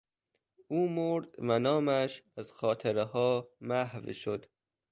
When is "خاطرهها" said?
2.51-3.47